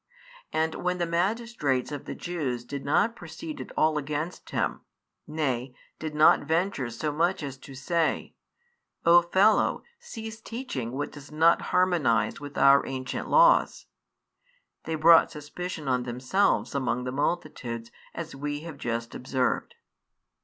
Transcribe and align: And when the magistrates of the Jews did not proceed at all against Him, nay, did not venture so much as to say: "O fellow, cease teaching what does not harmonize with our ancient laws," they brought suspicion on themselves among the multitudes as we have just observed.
And 0.51 0.73
when 0.83 0.97
the 0.97 1.05
magistrates 1.05 1.91
of 1.91 2.05
the 2.05 2.15
Jews 2.15 2.65
did 2.65 2.83
not 2.83 3.15
proceed 3.15 3.61
at 3.61 3.71
all 3.77 3.99
against 3.99 4.49
Him, 4.49 4.81
nay, 5.27 5.75
did 5.99 6.15
not 6.15 6.41
venture 6.41 6.89
so 6.89 7.11
much 7.11 7.43
as 7.43 7.55
to 7.59 7.75
say: 7.75 8.33
"O 9.05 9.21
fellow, 9.21 9.83
cease 9.99 10.41
teaching 10.41 10.93
what 10.93 11.11
does 11.11 11.31
not 11.31 11.61
harmonize 11.69 12.39
with 12.39 12.57
our 12.57 12.83
ancient 12.87 13.29
laws," 13.29 13.85
they 14.85 14.95
brought 14.95 15.29
suspicion 15.29 15.87
on 15.87 16.01
themselves 16.01 16.73
among 16.73 17.03
the 17.03 17.11
multitudes 17.11 17.91
as 18.15 18.33
we 18.35 18.61
have 18.61 18.79
just 18.79 19.13
observed. 19.13 19.75